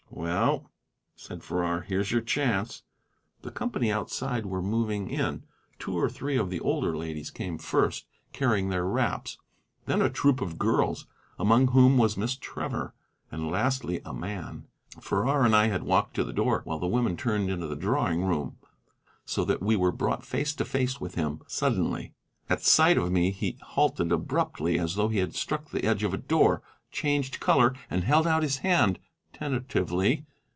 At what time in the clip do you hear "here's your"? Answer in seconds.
1.81-2.21